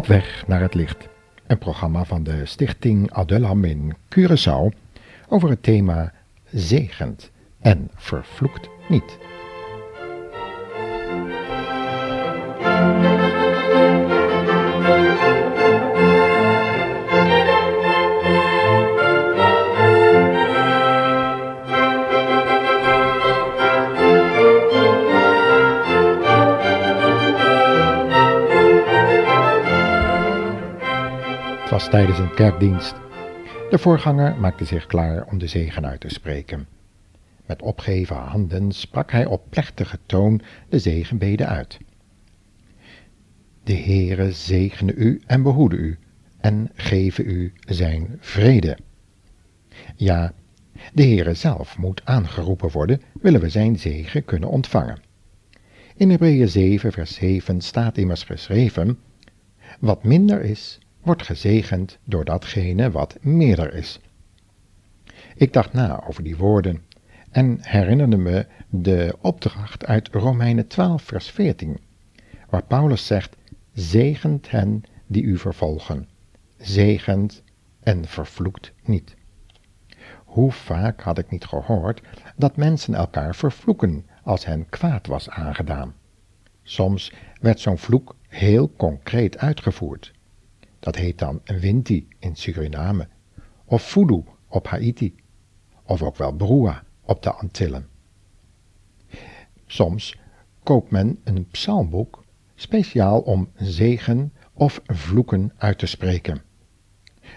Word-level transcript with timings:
Op 0.00 0.06
weg 0.06 0.44
naar 0.46 0.60
het 0.60 0.74
licht. 0.74 1.08
Een 1.46 1.58
programma 1.58 2.04
van 2.04 2.22
de 2.22 2.46
stichting 2.46 3.12
Adullam 3.12 3.64
in 3.64 3.96
Curaçao 4.16 4.76
over 5.28 5.48
het 5.48 5.62
thema 5.62 6.12
zegend 6.52 7.30
en 7.58 7.90
vervloekt 7.94 8.68
niet. 8.88 9.18
Was 31.70 31.88
tijdens 31.88 32.18
een 32.18 32.34
kerkdienst. 32.34 32.94
De 33.70 33.78
voorganger 33.78 34.36
maakte 34.36 34.64
zich 34.64 34.86
klaar 34.86 35.26
om 35.26 35.38
de 35.38 35.46
zegen 35.46 35.86
uit 35.86 36.00
te 36.00 36.08
spreken. 36.08 36.66
Met 37.46 37.62
opgeheven 37.62 38.16
handen 38.16 38.72
sprak 38.72 39.10
hij 39.10 39.26
op 39.26 39.42
plechtige 39.50 39.98
toon 40.06 40.40
de 40.68 40.78
zegenbede 40.78 41.46
uit. 41.46 41.78
De 43.64 43.74
Heere 43.74 44.32
zegene 44.32 44.94
u 44.94 45.20
en 45.26 45.42
behoede 45.42 45.76
u 45.76 45.98
en 46.40 46.70
geven 46.74 47.26
u 47.26 47.52
zijn 47.66 48.16
vrede. 48.20 48.78
Ja, 49.96 50.32
de 50.92 51.02
Heere 51.02 51.34
zelf 51.34 51.78
moet 51.78 52.04
aangeroepen 52.04 52.70
worden, 52.70 53.02
willen 53.20 53.40
we 53.40 53.48
zijn 53.48 53.78
zegen 53.78 54.24
kunnen 54.24 54.48
ontvangen. 54.48 55.02
In 55.96 56.10
Hebreeën 56.10 56.48
7 56.48 56.92
vers 56.92 57.14
7 57.14 57.60
staat 57.60 57.98
immers 57.98 58.22
geschreven, 58.22 58.98
wat 59.80 60.04
minder 60.04 60.42
is, 60.42 60.78
wordt 61.02 61.22
gezegend 61.22 61.98
door 62.04 62.24
datgene 62.24 62.90
wat 62.90 63.16
meerder 63.20 63.74
is. 63.74 64.00
Ik 65.34 65.52
dacht 65.52 65.72
na 65.72 66.04
over 66.06 66.22
die 66.22 66.36
woorden 66.36 66.82
en 67.30 67.58
herinnerde 67.60 68.16
me 68.16 68.46
de 68.68 69.16
opdracht 69.20 69.86
uit 69.86 70.08
Romeinen 70.08 70.66
12, 70.66 71.02
vers 71.02 71.30
14, 71.30 71.78
waar 72.48 72.64
Paulus 72.64 73.06
zegt: 73.06 73.36
Zegent 73.72 74.50
hen 74.50 74.82
die 75.06 75.22
u 75.22 75.38
vervolgen, 75.38 76.08
zegent 76.58 77.42
en 77.80 78.04
vervloekt 78.04 78.72
niet. 78.84 79.16
Hoe 80.24 80.52
vaak 80.52 81.00
had 81.00 81.18
ik 81.18 81.30
niet 81.30 81.44
gehoord 81.44 82.02
dat 82.36 82.56
mensen 82.56 82.94
elkaar 82.94 83.34
vervloeken 83.34 84.06
als 84.22 84.44
hen 84.44 84.68
kwaad 84.68 85.06
was 85.06 85.30
aangedaan. 85.30 85.94
Soms 86.62 87.12
werd 87.40 87.60
zo'n 87.60 87.78
vloek 87.78 88.16
heel 88.28 88.72
concreet 88.76 89.38
uitgevoerd. 89.38 90.12
Dat 90.80 90.96
heet 90.96 91.18
dan 91.18 91.40
Winti 91.44 92.08
in 92.18 92.36
Suriname, 92.36 93.08
of 93.64 93.90
Voodoo 93.90 94.24
op 94.48 94.66
Haiti, 94.66 95.14
of 95.82 96.02
ook 96.02 96.16
wel 96.16 96.32
Broa 96.32 96.84
op 97.02 97.22
de 97.22 97.32
Antillen. 97.32 97.88
Soms 99.66 100.18
koopt 100.62 100.90
men 100.90 101.18
een 101.24 101.46
psalmboek 101.50 102.24
speciaal 102.54 103.20
om 103.20 103.48
zegen 103.54 104.32
of 104.52 104.80
vloeken 104.86 105.52
uit 105.56 105.78
te 105.78 105.86
spreken, 105.86 106.42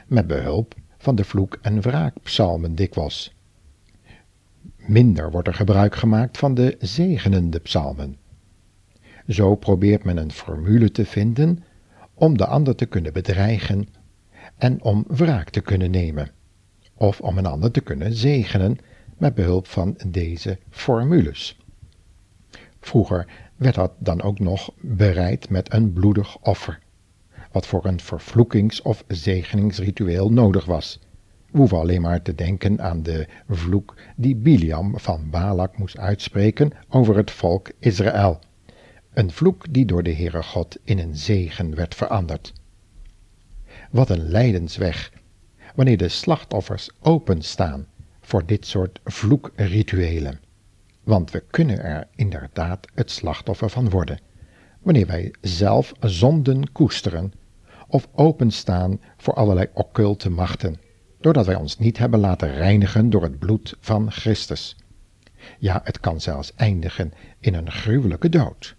met 0.07 0.27
behulp 0.27 0.75
van 0.97 1.15
de 1.15 1.23
vloek- 1.23 1.57
en 1.61 1.81
wraakpsalmen 1.81 2.75
dikwijls. 2.75 3.35
Minder 4.75 5.31
wordt 5.31 5.47
er 5.47 5.53
gebruik 5.53 5.95
gemaakt 5.95 6.37
van 6.37 6.53
de 6.53 6.75
zegenende 6.79 7.59
psalmen. 7.59 8.17
Zo 9.27 9.55
probeert 9.55 10.03
men 10.03 10.17
een 10.17 10.31
formule 10.31 10.91
te 10.91 11.05
vinden 11.05 11.63
om 12.23 12.37
de 12.37 12.45
ander 12.45 12.75
te 12.75 12.85
kunnen 12.85 13.13
bedreigen 13.13 13.87
en 14.57 14.83
om 14.83 15.05
wraak 15.07 15.49
te 15.49 15.61
kunnen 15.61 15.91
nemen, 15.91 16.29
of 16.93 17.21
om 17.21 17.37
een 17.37 17.45
ander 17.45 17.71
te 17.71 17.81
kunnen 17.81 18.13
zegenen 18.13 18.77
met 19.17 19.35
behulp 19.35 19.67
van 19.67 19.97
deze 20.07 20.57
formules. 20.69 21.57
Vroeger 22.79 23.27
werd 23.55 23.75
dat 23.75 23.91
dan 23.97 24.21
ook 24.21 24.39
nog 24.39 24.71
bereid 24.81 25.49
met 25.49 25.73
een 25.73 25.93
bloedig 25.93 26.37
offer, 26.37 26.79
wat 27.51 27.67
voor 27.67 27.85
een 27.85 27.99
vervloekings- 27.99 28.81
of 28.81 29.03
zegeningsritueel 29.07 30.31
nodig 30.31 30.65
was. 30.65 30.99
We 31.51 31.57
hoeven 31.57 31.77
alleen 31.77 32.01
maar 32.01 32.21
te 32.21 32.35
denken 32.35 32.81
aan 32.81 33.03
de 33.03 33.27
vloek 33.49 33.95
die 34.15 34.35
Biliam 34.35 34.99
van 34.99 35.29
Balak 35.29 35.77
moest 35.77 35.97
uitspreken 35.97 36.71
over 36.89 37.17
het 37.17 37.31
volk 37.31 37.71
Israël 37.79 38.39
een 39.13 39.31
vloek 39.31 39.73
die 39.73 39.85
door 39.85 40.03
de 40.03 40.13
Heere 40.13 40.43
God 40.43 40.77
in 40.83 40.99
een 40.99 41.15
zegen 41.15 41.75
werd 41.75 41.95
veranderd. 41.95 42.53
Wat 43.91 44.09
een 44.09 44.29
lijdensweg, 44.29 45.11
wanneer 45.75 45.97
de 45.97 46.09
slachtoffers 46.09 46.89
openstaan 46.99 47.87
voor 48.21 48.45
dit 48.45 48.65
soort 48.65 48.99
vloekrituelen. 49.03 50.39
Want 51.03 51.31
we 51.31 51.43
kunnen 51.49 51.83
er 51.83 52.07
inderdaad 52.15 52.87
het 52.93 53.11
slachtoffer 53.11 53.69
van 53.69 53.89
worden, 53.89 54.19
wanneer 54.81 55.07
wij 55.07 55.33
zelf 55.41 55.93
zonden 55.99 56.71
koesteren 56.71 57.33
of 57.87 58.07
openstaan 58.13 59.01
voor 59.17 59.33
allerlei 59.33 59.67
occulte 59.73 60.29
machten, 60.29 60.75
doordat 61.19 61.45
wij 61.45 61.55
ons 61.55 61.77
niet 61.77 61.97
hebben 61.97 62.19
laten 62.19 62.53
reinigen 62.53 63.09
door 63.09 63.23
het 63.23 63.39
bloed 63.39 63.75
van 63.79 64.11
Christus. 64.11 64.75
Ja, 65.59 65.81
het 65.83 65.99
kan 65.99 66.21
zelfs 66.21 66.53
eindigen 66.55 67.13
in 67.39 67.53
een 67.53 67.71
gruwelijke 67.71 68.29
dood. 68.29 68.75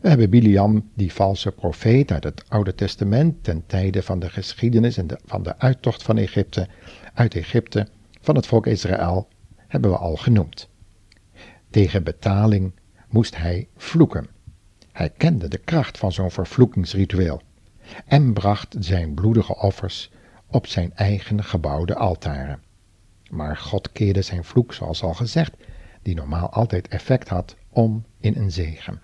We 0.00 0.08
hebben 0.08 0.30
Biliam, 0.30 0.90
die 0.94 1.12
valse 1.12 1.52
profeet 1.52 2.12
uit 2.12 2.24
het 2.24 2.44
Oude 2.48 2.74
Testament 2.74 3.44
ten 3.44 3.66
tijde 3.66 4.02
van 4.02 4.18
de 4.18 4.30
geschiedenis 4.30 4.96
en 4.96 5.06
de, 5.06 5.18
van 5.24 5.42
de 5.42 5.58
uittocht 5.58 6.02
van 6.02 6.16
Egypte, 6.16 6.68
uit 7.14 7.34
Egypte, 7.34 7.88
van 8.20 8.34
het 8.36 8.46
volk 8.46 8.66
Israël, 8.66 9.28
hebben 9.56 9.90
we 9.90 9.96
al 9.96 10.16
genoemd. 10.16 10.68
Tegen 11.70 12.02
betaling 12.02 12.72
moest 13.08 13.36
hij 13.36 13.68
vloeken. 13.76 14.26
Hij 14.92 15.10
kende 15.10 15.48
de 15.48 15.58
kracht 15.58 15.98
van 15.98 16.12
zo'n 16.12 16.30
vervloekingsritueel 16.30 17.42
en 18.06 18.32
bracht 18.32 18.76
zijn 18.78 19.14
bloedige 19.14 19.56
offers 19.56 20.10
op 20.46 20.66
zijn 20.66 20.94
eigen 20.94 21.44
gebouwde 21.44 21.94
altaren. 21.94 22.62
Maar 23.30 23.56
God 23.56 23.92
keerde 23.92 24.22
zijn 24.22 24.44
vloek, 24.44 24.72
zoals 24.72 25.02
al 25.02 25.14
gezegd, 25.14 25.56
die 26.02 26.14
normaal 26.14 26.50
altijd 26.50 26.88
effect 26.88 27.28
had, 27.28 27.56
om 27.68 28.04
in 28.20 28.36
een 28.36 28.50
zegen. 28.50 29.00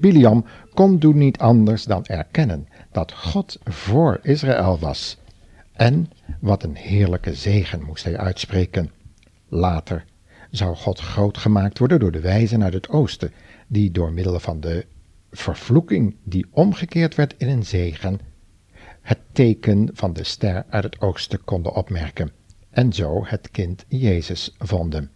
Biliam 0.00 0.44
kon 0.74 0.98
doen 0.98 1.18
niet 1.18 1.38
anders 1.38 1.84
dan 1.84 2.04
erkennen 2.06 2.68
dat 2.92 3.12
God 3.12 3.58
voor 3.64 4.18
Israël 4.22 4.78
was. 4.78 5.18
En 5.72 6.10
wat 6.40 6.62
een 6.62 6.76
heerlijke 6.76 7.34
zegen 7.34 7.82
moest 7.82 8.04
hij 8.04 8.18
uitspreken. 8.18 8.90
Later 9.48 10.04
zou 10.50 10.76
God 10.76 11.00
groot 11.00 11.38
gemaakt 11.38 11.78
worden 11.78 11.98
door 11.98 12.12
de 12.12 12.20
wijzen 12.20 12.62
uit 12.62 12.72
het 12.72 12.88
oosten, 12.88 13.32
die 13.66 13.90
door 13.90 14.12
middel 14.12 14.40
van 14.40 14.60
de 14.60 14.86
vervloeking 15.30 16.16
die 16.24 16.46
omgekeerd 16.50 17.14
werd 17.14 17.34
in 17.38 17.48
een 17.48 17.64
zegen, 17.64 18.18
het 19.00 19.18
teken 19.32 19.90
van 19.92 20.12
de 20.12 20.24
ster 20.24 20.64
uit 20.68 20.84
het 20.84 21.00
oosten 21.00 21.44
konden 21.44 21.74
opmerken 21.74 22.30
en 22.70 22.92
zo 22.92 23.24
het 23.24 23.50
kind 23.50 23.84
Jezus 23.88 24.54
vonden. 24.58 25.10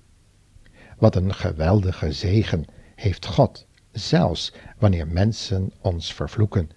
Wat 0.98 1.16
een 1.16 1.34
geweldige 1.34 2.12
zegen 2.12 2.64
heeft 2.94 3.26
God 3.26 3.66
zelfs 3.94 4.52
wanneer 4.78 5.08
mensen 5.08 5.72
ons 5.80 6.14
vervloeken. 6.14 6.70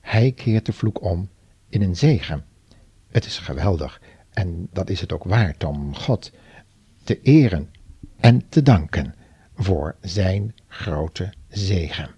Hij 0.00 0.32
keert 0.32 0.66
de 0.66 0.72
vloek 0.72 1.02
om 1.02 1.28
in 1.68 1.82
een 1.82 1.96
zegen. 1.96 2.44
Het 3.08 3.24
is 3.24 3.38
geweldig 3.38 4.00
en 4.30 4.68
dat 4.72 4.90
is 4.90 5.00
het 5.00 5.12
ook 5.12 5.24
waard 5.24 5.64
om 5.64 5.96
God 5.96 6.32
te 7.04 7.20
eren 7.20 7.70
en 8.16 8.48
te 8.48 8.62
danken 8.62 9.14
voor 9.54 9.96
zijn 10.00 10.54
grote 10.66 11.32
zegen. 11.48 12.10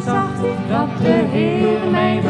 zag 0.00 0.30
dat 0.68 0.88
de 1.02 1.24
Heer 1.32 1.90
mij 1.90 2.20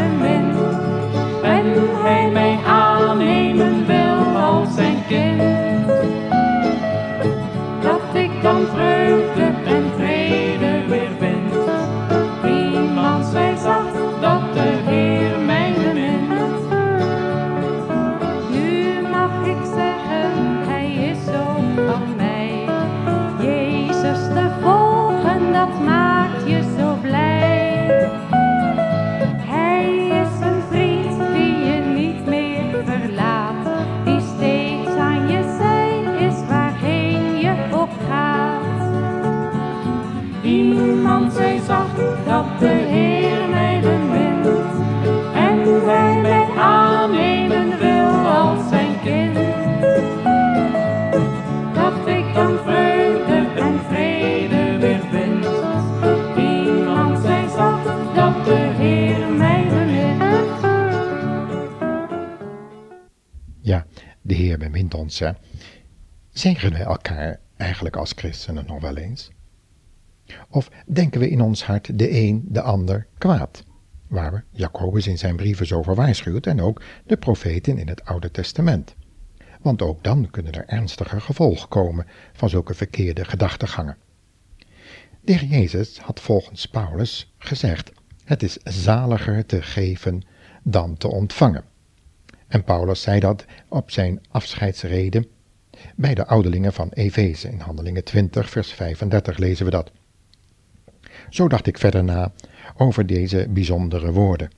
ons, 65.07 65.19
hè. 65.19 65.31
Zegenen 66.31 66.79
we 66.79 66.85
elkaar 66.85 67.41
eigenlijk 67.57 67.97
als 67.97 68.13
christenen 68.17 68.67
nog 68.67 68.81
wel 68.81 68.97
eens? 68.97 69.31
Of 70.49 70.71
denken 70.87 71.21
we 71.21 71.31
in 71.31 71.41
ons 71.41 71.65
hart 71.65 71.99
de 71.99 72.11
een 72.11 72.45
de 72.49 72.61
ander 72.61 73.07
kwaad? 73.19 73.65
Waar 74.07 74.33
we 74.33 74.43
Jacobus 74.51 75.07
in 75.07 75.19
zijn 75.19 75.37
brieven 75.37 75.67
zo 75.67 75.83
voor 75.83 75.97
en 76.41 76.61
ook 76.61 76.83
de 77.05 77.17
profeten 77.17 77.79
in 77.79 77.89
het 77.89 78.05
Oude 78.05 78.31
Testament. 78.31 78.95
Want 79.61 79.83
ook 79.83 80.05
dan 80.05 80.31
kunnen 80.31 80.53
er 80.53 80.67
ernstige 80.67 81.21
gevolgen 81.21 81.69
komen 81.69 82.07
van 82.33 82.49
zulke 82.49 82.75
verkeerde 82.75 83.25
gedachtegangen. 83.25 83.97
De 85.21 85.33
heer 85.33 85.45
Jezus 85.45 85.99
had 85.99 86.21
volgens 86.21 86.67
Paulus 86.67 87.33
gezegd: 87.39 87.93
Het 88.25 88.43
is 88.43 88.57
zaliger 88.65 89.47
te 89.47 89.63
geven 89.63 90.23
dan 90.63 90.97
te 90.97 91.09
ontvangen. 91.09 91.65
En 92.49 92.65
Paulus 92.65 93.03
zei 93.03 93.21
dat 93.21 93.45
op 93.69 93.91
zijn 93.91 94.21
afscheidsreden 94.31 95.27
bij 95.97 96.15
de 96.15 96.27
ouderlingen 96.27 96.73
van 96.73 96.89
Efeze. 96.89 97.49
In 97.49 97.61
Handelingen 97.61 98.05
20, 98.05 98.51
vers 98.51 98.73
35 98.73 99.37
lezen 99.37 99.65
we 99.65 99.71
dat. 99.71 99.93
Zo 101.31 101.49
dacht 101.49 101.67
ik 101.67 101.79
verder 101.79 102.05
na 102.05 102.33
over 102.77 103.07
deze 103.07 103.47
bijzondere 103.51 104.13
woorden 104.13 104.51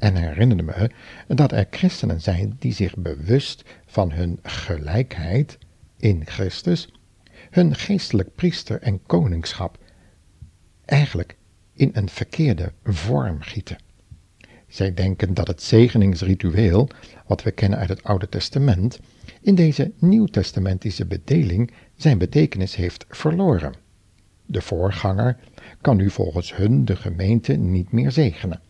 en 0.00 0.16
herinnerde 0.16 0.62
me 0.62 0.90
dat 1.34 1.52
er 1.52 1.66
christenen 1.70 2.20
zijn 2.20 2.56
die 2.58 2.72
zich 2.72 2.96
bewust 2.96 3.64
van 3.86 4.12
hun 4.12 4.38
gelijkheid 4.42 5.58
in 5.96 6.26
Christus, 6.26 6.92
hun 7.50 7.74
geestelijk 7.74 8.34
priester 8.34 8.80
en 8.80 9.02
koningschap, 9.06 9.78
eigenlijk 10.84 11.36
in 11.74 11.90
een 11.92 12.08
verkeerde 12.08 12.72
vorm 12.84 13.40
gieten. 13.40 13.78
Zij 14.70 14.94
denken 14.94 15.34
dat 15.34 15.46
het 15.46 15.62
zegeningsritueel, 15.62 16.88
wat 17.26 17.42
we 17.42 17.50
kennen 17.50 17.78
uit 17.78 17.88
het 17.88 18.02
Oude 18.02 18.28
Testament, 18.28 19.00
in 19.40 19.54
deze 19.54 19.92
nieuwtestamentische 19.98 21.06
bedeling 21.06 21.72
zijn 21.96 22.18
betekenis 22.18 22.74
heeft 22.74 23.04
verloren. 23.08 23.74
De 24.46 24.60
voorganger 24.60 25.36
kan 25.80 25.96
nu 25.96 26.10
volgens 26.10 26.56
hun 26.56 26.84
de 26.84 26.96
gemeente 26.96 27.52
niet 27.52 27.92
meer 27.92 28.10
zegenen. 28.12 28.60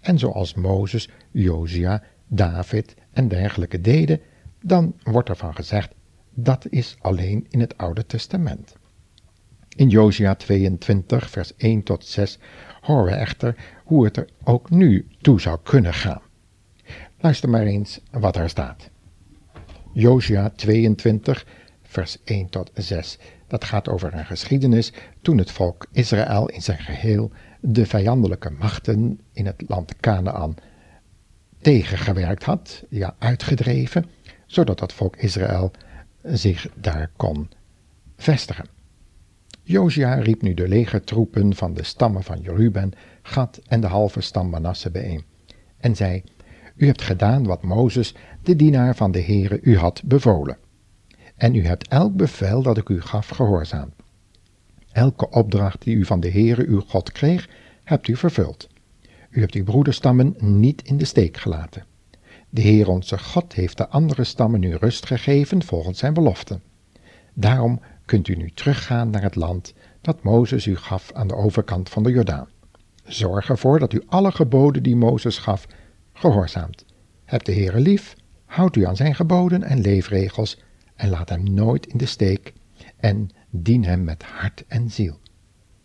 En 0.00 0.18
zoals 0.18 0.54
Mozes, 0.54 1.08
Josia, 1.30 2.02
David 2.26 2.94
en 3.10 3.28
dergelijke 3.28 3.80
deden, 3.80 4.20
dan 4.60 4.94
wordt 5.02 5.28
ervan 5.28 5.54
gezegd 5.54 5.94
dat 6.34 6.66
is 6.70 6.96
alleen 7.00 7.46
in 7.50 7.60
het 7.60 7.76
Oude 7.78 8.06
Testament. 8.06 8.76
In 9.76 9.88
Josia 9.88 10.34
22, 10.34 11.30
vers 11.30 11.56
1 11.56 11.82
tot 11.82 12.06
6 12.06 12.38
horen 12.80 13.04
we 13.04 13.10
echter 13.10 13.56
hoe 13.84 14.04
het 14.04 14.16
er 14.16 14.28
ook 14.44 14.70
nu 14.70 15.06
toe 15.20 15.40
zou 15.40 15.58
kunnen 15.62 15.94
gaan. 15.94 16.22
Luister 17.20 17.48
maar 17.48 17.66
eens 17.66 18.00
wat 18.10 18.36
er 18.36 18.48
staat. 18.48 18.90
Josia 19.92 20.50
22, 20.56 21.46
vers 21.82 22.18
1 22.24 22.48
tot 22.48 22.70
6. 22.74 23.18
Dat 23.46 23.64
gaat 23.64 23.88
over 23.88 24.14
een 24.14 24.26
geschiedenis 24.26 24.92
toen 25.22 25.38
het 25.38 25.50
volk 25.50 25.86
Israël 25.92 26.48
in 26.48 26.62
zijn 26.62 26.78
geheel 26.78 27.30
de 27.60 27.86
vijandelijke 27.86 28.50
machten 28.50 29.20
in 29.32 29.46
het 29.46 29.64
land 29.66 29.96
Canaan 30.00 30.54
tegengewerkt 31.60 32.44
had, 32.44 32.84
ja, 32.88 33.14
uitgedreven, 33.18 34.06
zodat 34.46 34.78
dat 34.78 34.92
volk 34.92 35.16
Israël 35.16 35.70
zich 36.22 36.68
daar 36.74 37.10
kon 37.16 37.50
vestigen. 38.16 38.66
Josia 39.62 40.14
riep 40.14 40.42
nu 40.42 40.54
de 40.54 40.68
legertroepen 40.68 41.54
van 41.54 41.74
de 41.74 41.82
stammen 41.82 42.22
van 42.22 42.40
Jeruben, 42.40 42.92
Gad 43.22 43.60
en 43.66 43.80
de 43.80 43.86
halve 43.86 44.20
stam 44.20 44.50
Manasse 44.50 44.90
bijeen 44.90 45.24
en 45.82 45.96
zei, 45.96 46.22
U 46.76 46.86
hebt 46.86 47.02
gedaan 47.02 47.44
wat 47.44 47.62
Mozes, 47.62 48.14
de 48.42 48.56
dienaar 48.56 48.96
van 48.96 49.10
de 49.10 49.22
Heere, 49.22 49.58
u 49.62 49.76
had 49.76 50.02
bevolen. 50.04 50.58
En 51.36 51.54
u 51.54 51.66
hebt 51.66 51.88
elk 51.88 52.16
bevel 52.16 52.62
dat 52.62 52.76
ik 52.76 52.88
u 52.88 53.00
gaf 53.00 53.28
gehoorzaamd. 53.28 53.94
Elke 54.92 55.30
opdracht 55.30 55.82
die 55.82 55.96
u 55.96 56.04
van 56.04 56.20
de 56.20 56.30
Heere 56.30 56.66
uw 56.66 56.80
God 56.80 57.12
kreeg, 57.12 57.48
hebt 57.84 58.08
u 58.08 58.16
vervuld. 58.16 58.68
U 59.30 59.40
hebt 59.40 59.54
uw 59.54 59.64
broederstammen 59.64 60.34
niet 60.38 60.82
in 60.82 60.96
de 60.96 61.04
steek 61.04 61.36
gelaten. 61.36 61.84
De 62.48 62.60
Heer 62.60 62.88
onze 62.88 63.18
God 63.18 63.52
heeft 63.52 63.76
de 63.76 63.88
andere 63.88 64.24
stammen 64.24 64.62
u 64.62 64.74
rust 64.74 65.06
gegeven 65.06 65.62
volgens 65.62 65.98
zijn 65.98 66.14
beloften. 66.14 66.62
Daarom 67.34 67.80
kunt 68.12 68.28
u 68.28 68.34
nu 68.34 68.50
teruggaan 68.50 69.10
naar 69.10 69.22
het 69.22 69.34
land 69.34 69.74
dat 70.00 70.22
Mozes 70.22 70.66
u 70.66 70.76
gaf 70.76 71.12
aan 71.12 71.26
de 71.26 71.34
overkant 71.34 71.88
van 71.88 72.02
de 72.02 72.10
Jordaan. 72.10 72.48
Zorg 73.04 73.48
ervoor 73.48 73.78
dat 73.78 73.92
u 73.92 74.02
alle 74.06 74.32
geboden 74.32 74.82
die 74.82 74.96
Mozes 74.96 75.38
gaf 75.38 75.66
gehoorzaamt. 76.12 76.84
Heb 77.24 77.44
de 77.44 77.52
Heere 77.52 77.80
lief, 77.80 78.14
houd 78.44 78.76
u 78.76 78.84
aan 78.84 78.96
zijn 78.96 79.14
geboden 79.14 79.62
en 79.62 79.80
leefregels 79.80 80.62
en 80.94 81.08
laat 81.08 81.28
hem 81.28 81.42
nooit 81.42 81.86
in 81.86 81.98
de 81.98 82.06
steek 82.06 82.52
en 82.96 83.30
dien 83.50 83.84
hem 83.84 84.04
met 84.04 84.22
hart 84.22 84.64
en 84.68 84.90
ziel. 84.90 85.18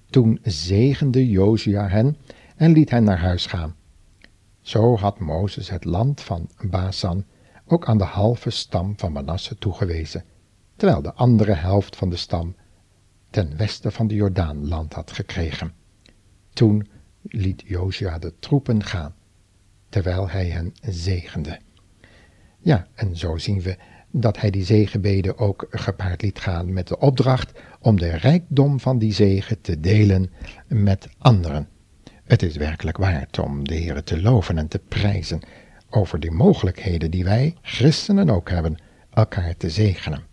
Toen 0.10 0.40
zegende 0.44 1.30
Josia 1.30 1.88
hen 1.88 2.18
en 2.56 2.72
liet 2.72 2.90
hen 2.90 3.04
naar 3.04 3.20
huis 3.20 3.46
gaan. 3.46 3.76
Zo 4.62 4.98
had 4.98 5.20
Mozes 5.20 5.70
het 5.70 5.86
land 5.86 6.22
van 6.22 6.50
Basan 6.62 7.26
ook 7.66 7.88
aan 7.88 7.98
de 7.98 8.04
halve 8.04 8.50
stam 8.50 8.94
van 8.98 9.12
Manasse 9.12 9.58
toegewezen, 9.58 10.24
terwijl 10.78 11.02
de 11.02 11.14
andere 11.14 11.54
helft 11.54 11.96
van 11.96 12.10
de 12.10 12.16
stam 12.16 12.56
ten 13.30 13.58
westen 13.58 13.92
van 13.92 14.08
de 14.08 14.16
Jordaan 14.16 14.68
land 14.68 14.94
had 14.94 15.12
gekregen. 15.12 15.74
Toen 16.54 16.88
liet 17.22 17.64
Josia 17.66 18.20
de 18.20 18.34
troepen 18.40 18.84
gaan, 18.84 19.16
terwijl 19.90 20.30
hij 20.30 20.46
hen 20.46 20.74
zegende. 20.82 21.60
Ja, 22.60 22.88
en 22.94 23.16
zo 23.16 23.38
zien 23.38 23.62
we 23.62 23.78
dat 24.12 24.40
hij 24.40 24.50
die 24.50 24.66
zegenbeden 24.66 25.38
ook 25.38 25.68
gepaard 25.70 26.22
liet 26.22 26.40
gaan 26.40 26.74
met 26.74 26.88
de 26.88 27.00
opdracht 27.00 27.60
om 27.82 28.00
de 28.00 28.10
rijkdom 28.10 28.80
van 28.80 28.98
die 28.98 29.14
zegen 29.14 29.62
te 29.62 29.80
delen 29.80 30.32
met 30.68 31.08
anderen. 31.18 31.68
Het 32.24 32.44
is 32.44 32.56
werkelijk 32.56 32.98
waard 32.98 33.40
om 33.40 33.68
de 33.68 33.76
Heer 33.76 34.04
te 34.04 34.22
loven 34.22 34.58
en 34.58 34.68
te 34.68 34.80
prijzen 34.80 35.40
over 35.90 36.20
de 36.20 36.32
mogelijkheden 36.32 37.12
die 37.12 37.24
wij, 37.24 37.56
christenen 37.62 38.30
ook 38.30 38.50
hebben, 38.50 38.78
elkaar 39.10 39.58
te 39.58 39.70
zegenen. 39.70 40.24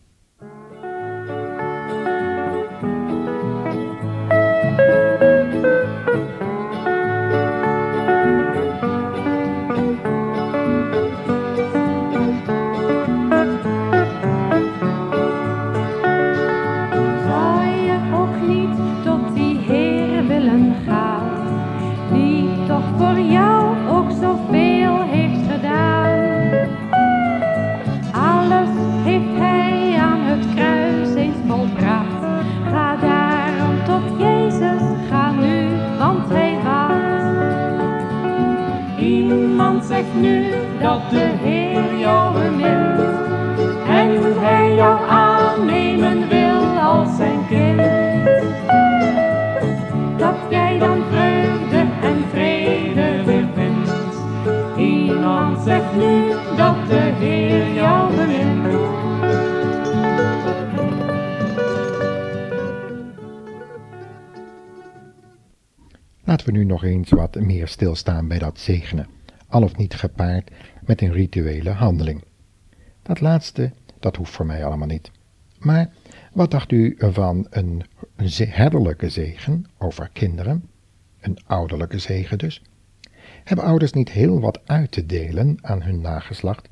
Nu 40.15 40.45
dat 40.81 41.11
de 41.11 41.31
Heer 41.43 41.99
jou 41.99 42.33
bemint 42.33 43.01
en 43.89 44.41
Hij 44.41 44.75
jou 44.75 45.09
aannemen 45.09 46.29
wil 46.29 46.81
als 46.81 47.17
zijn 47.17 47.47
kind. 47.49 47.81
Laten 66.25 66.47
we 66.47 66.52
nu 66.52 66.64
nog 66.64 66.85
eens 66.85 67.11
wat 67.11 67.35
meer 67.35 67.69
stilstaan 67.69 68.28
bij 68.28 68.38
dat 68.38 68.59
zegenen 68.59 69.07
al 69.49 69.62
of 69.62 69.76
niet 69.76 69.95
gepaard 69.95 70.50
met 70.85 71.00
een 71.00 71.12
rituele 71.12 71.71
handeling. 71.71 72.25
Dat 73.02 73.21
laatste, 73.21 73.73
dat 74.00 74.16
hoeft 74.16 74.33
voor 74.33 74.47
mij 74.47 74.64
allemaal 74.64 74.87
niet. 74.87 75.11
Maar 75.59 75.90
wat 76.33 76.50
dacht 76.50 76.73
u 76.73 76.97
van 76.99 77.47
een 77.50 77.83
herderlijke 78.37 79.09
zegen 79.09 79.66
over 79.78 80.11
kinderen, 80.12 80.69
een 81.21 81.38
ouderlijke 81.47 81.99
zegen 81.99 82.38
dus? 82.38 82.62
Hebben 83.45 83.64
ouders 83.64 83.93
niet 83.93 84.11
heel 84.11 84.40
wat 84.40 84.61
uit 84.64 84.90
te 84.90 85.07
delen 85.07 85.59
aan 85.61 85.83
hun 85.83 86.00
nageslacht? 86.00 86.69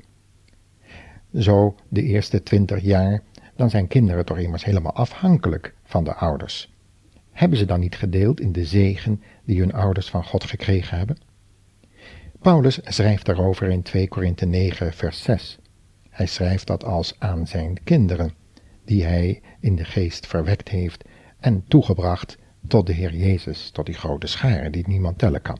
Zo 1.33 1.75
de 1.87 2.03
eerste 2.03 2.43
twintig 2.43 2.81
jaar, 2.81 3.21
dan 3.55 3.69
zijn 3.69 3.87
kinderen 3.87 4.25
toch 4.25 4.37
immers 4.37 4.63
helemaal 4.65 4.93
afhankelijk 4.93 5.73
van 5.83 6.03
de 6.03 6.13
ouders. 6.13 6.72
Hebben 7.33 7.57
ze 7.57 7.65
dan 7.65 7.79
niet 7.79 7.95
gedeeld 7.95 8.39
in 8.39 8.51
de 8.51 8.65
zegen 8.65 9.21
die 9.45 9.59
hun 9.59 9.73
ouders 9.73 10.09
van 10.09 10.23
God 10.23 10.43
gekregen 10.43 10.97
hebben? 10.97 11.17
Paulus 12.39 12.79
schrijft 12.83 13.25
daarover 13.25 13.69
in 13.69 13.81
2 13.81 14.07
Korinthe 14.07 14.45
9, 14.45 14.93
vers 14.93 15.23
6. 15.23 15.59
Hij 16.09 16.25
schrijft 16.25 16.67
dat 16.67 16.83
als 16.83 17.15
aan 17.19 17.47
zijn 17.47 17.83
kinderen, 17.83 18.33
die 18.85 19.03
hij 19.03 19.41
in 19.59 19.75
de 19.75 19.85
geest 19.85 20.27
verwekt 20.27 20.69
heeft 20.69 21.03
en 21.39 21.63
toegebracht 21.67 22.37
tot 22.67 22.87
de 22.87 22.93
Heer 22.93 23.15
Jezus, 23.15 23.69
tot 23.69 23.85
die 23.85 23.95
grote 23.95 24.27
schare 24.27 24.69
die 24.69 24.87
niemand 24.87 25.17
tellen 25.17 25.41
kan. 25.41 25.57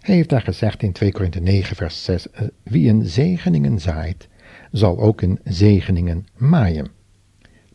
Hij 0.00 0.14
heeft 0.14 0.28
daar 0.28 0.42
gezegd 0.42 0.82
in 0.82 0.92
2 0.92 1.12
Korinthe 1.12 1.40
9 1.40 1.76
vers 1.76 2.04
6, 2.04 2.30
eh, 2.30 2.46
wie 2.62 2.86
in 2.86 3.06
zegeningen 3.06 3.78
zaait, 3.80 4.28
zal 4.72 4.98
ook 5.00 5.22
in 5.22 5.38
zegeningen 5.44 6.26
maaien. 6.36 6.99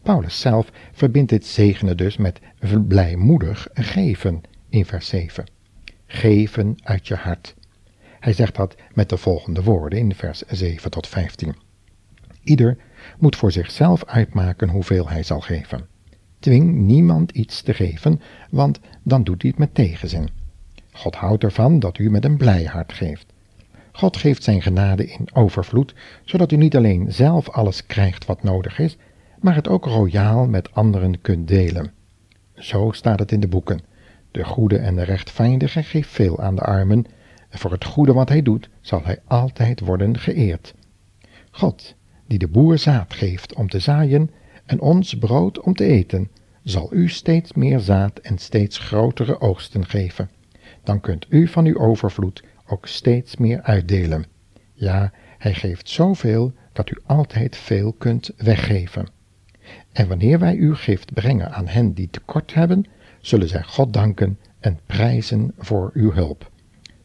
Paulus 0.05 0.39
zelf 0.39 0.71
verbindt 0.91 1.29
dit 1.29 1.45
zegenen 1.45 1.97
dus 1.97 2.17
met 2.17 2.39
blijmoedig 2.87 3.67
geven 3.73 4.41
in 4.69 4.85
vers 4.85 5.07
7. 5.07 5.45
Geven 6.05 6.75
uit 6.83 7.07
je 7.07 7.15
hart. 7.15 7.55
Hij 8.19 8.33
zegt 8.33 8.55
dat 8.55 8.75
met 8.93 9.09
de 9.09 9.17
volgende 9.17 9.63
woorden 9.63 9.99
in 9.99 10.15
vers 10.15 10.41
7 10.41 10.91
tot 10.91 11.07
15. 11.07 11.55
Ieder 12.43 12.77
moet 13.19 13.35
voor 13.35 13.51
zichzelf 13.51 14.05
uitmaken 14.05 14.69
hoeveel 14.69 15.09
hij 15.09 15.23
zal 15.23 15.39
geven. 15.39 15.87
Dwing 16.39 16.73
niemand 16.73 17.31
iets 17.31 17.61
te 17.61 17.73
geven, 17.73 18.21
want 18.49 18.79
dan 19.03 19.23
doet 19.23 19.41
hij 19.41 19.51
het 19.51 19.59
met 19.59 19.75
tegenzin. 19.75 20.29
God 20.91 21.15
houdt 21.15 21.43
ervan 21.43 21.79
dat 21.79 21.97
u 21.97 22.09
met 22.09 22.25
een 22.25 22.37
blij 22.37 22.63
hart 22.63 22.93
geeft. 22.93 23.33
God 23.91 24.17
geeft 24.17 24.43
zijn 24.43 24.61
genade 24.61 25.05
in 25.05 25.27
overvloed, 25.33 25.93
zodat 26.23 26.51
u 26.51 26.55
niet 26.55 26.75
alleen 26.75 27.13
zelf 27.13 27.49
alles 27.49 27.85
krijgt 27.85 28.25
wat 28.25 28.43
nodig 28.43 28.79
is, 28.79 28.97
maar 29.45 29.55
het 29.55 29.67
ook 29.67 29.85
royaal 29.85 30.47
met 30.47 30.73
anderen 30.73 31.21
kunt 31.21 31.47
delen. 31.47 31.91
Zo 32.53 32.91
staat 32.91 33.19
het 33.19 33.31
in 33.31 33.39
de 33.39 33.47
boeken. 33.47 33.81
De 34.31 34.43
goede 34.43 34.77
en 34.77 34.95
de 34.95 35.03
rechtvaardige 35.03 35.83
geeft 35.83 36.09
veel 36.09 36.39
aan 36.39 36.55
de 36.55 36.61
armen, 36.61 37.05
en 37.49 37.59
voor 37.59 37.71
het 37.71 37.85
goede 37.85 38.13
wat 38.13 38.29
hij 38.29 38.41
doet, 38.41 38.69
zal 38.81 39.01
hij 39.03 39.19
altijd 39.25 39.79
worden 39.79 40.17
geëerd. 40.17 40.73
God, 41.51 41.95
die 42.27 42.37
de 42.37 42.47
boer 42.47 42.77
zaad 42.77 43.13
geeft 43.13 43.53
om 43.53 43.69
te 43.69 43.79
zaaien 43.79 44.29
en 44.65 44.79
ons 44.79 45.17
brood 45.17 45.59
om 45.59 45.73
te 45.73 45.85
eten, 45.85 46.29
zal 46.63 46.93
u 46.93 47.09
steeds 47.09 47.53
meer 47.53 47.79
zaad 47.79 48.19
en 48.19 48.37
steeds 48.37 48.77
grotere 48.77 49.41
oogsten 49.41 49.85
geven. 49.85 50.29
Dan 50.83 51.01
kunt 51.01 51.25
u 51.29 51.47
van 51.47 51.65
uw 51.65 51.79
overvloed 51.79 52.43
ook 52.67 52.87
steeds 52.87 53.37
meer 53.37 53.61
uitdelen. 53.61 54.25
Ja, 54.73 55.11
hij 55.37 55.53
geeft 55.53 55.89
zoveel 55.89 56.53
dat 56.73 56.89
u 56.89 56.97
altijd 57.05 57.55
veel 57.55 57.93
kunt 57.93 58.31
weggeven. 58.37 59.13
En 59.95 60.07
wanneer 60.07 60.39
wij 60.39 60.55
uw 60.55 60.75
gift 60.75 61.13
brengen 61.13 61.51
aan 61.51 61.67
hen 61.67 61.93
die 61.93 62.09
tekort 62.11 62.53
hebben, 62.53 62.85
zullen 63.19 63.47
zij 63.47 63.63
God 63.63 63.93
danken 63.93 64.39
en 64.59 64.79
prijzen 64.85 65.53
voor 65.57 65.91
uw 65.93 66.11
hulp. 66.11 66.51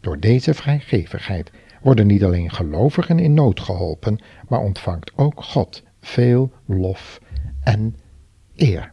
Door 0.01 0.19
deze 0.21 0.55
vrijgevigheid 0.55 1.51
worden 1.83 2.07
niet 2.07 2.25
alleen 2.25 2.51
gelovigen 2.51 3.19
in 3.19 3.35
nood 3.35 3.61
geholpen, 3.61 4.19
maar 4.49 4.61
ontvangt 4.61 5.13
ook 5.17 5.43
God 5.43 5.83
veel 6.01 6.53
lof 6.67 7.21
en 7.63 7.97
eer. 8.57 8.93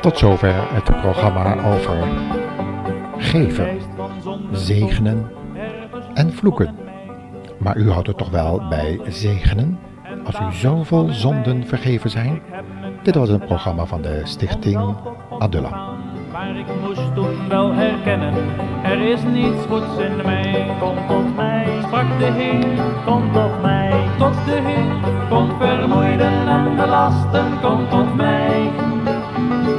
Tot 0.00 0.18
zover 0.18 0.74
het 0.74 0.84
programma 0.84 1.74
over 1.74 2.08
geven, 3.22 3.78
zegenen 4.52 5.30
en 6.14 6.32
vloeken. 6.32 6.81
Maar 7.62 7.76
u 7.76 7.90
houdt 7.90 8.06
het 8.06 8.16
toch 8.16 8.30
wel 8.30 8.62
bij 8.68 9.00
zegenen, 9.08 9.78
als 10.24 10.40
u 10.40 10.52
zoveel 10.52 11.08
zonden 11.10 11.66
vergeven 11.66 12.10
zijn? 12.10 12.42
Dit 13.02 13.14
was 13.14 13.28
een 13.28 13.44
programma 13.44 13.84
van 13.84 14.02
de 14.02 14.20
stichting 14.24 14.96
Adullam. 15.38 15.72
Maar 16.32 16.56
ik 16.56 16.66
moest 16.82 17.14
toen 17.14 17.48
wel 17.48 17.74
herkennen, 17.74 18.34
er 18.82 19.00
is 19.00 19.22
niets 19.22 19.66
goeds 19.68 19.98
in 19.98 20.16
mij. 20.16 20.76
Kom 20.80 20.96
tot 21.08 21.36
mij, 21.36 21.66
sprak 21.82 22.18
de 22.18 22.24
Heer, 22.24 22.66
kom 23.04 23.32
tot 23.32 23.62
mij. 23.62 24.08
Tot 24.18 24.34
de 24.34 24.60
Heer, 24.64 25.28
kom 25.28 25.50
vermoeiden 25.58 26.48
en 26.48 26.76
belasten, 26.76 27.60
kom 27.62 27.88
tot 27.88 28.14
mij. 28.14 28.70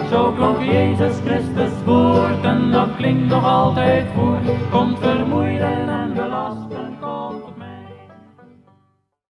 Zo 0.09 0.31
klonk 0.31 0.61
Jezus 0.61 1.15
Christus 1.25 1.83
woord 1.85 2.43
en 2.43 2.71
dat 2.71 2.95
klinkt 2.97 3.25
nog 3.25 3.45
altijd 3.45 4.05
voor. 4.15 4.37
Kom 4.71 4.97
vermoeiden 4.97 5.89
en 5.89 6.02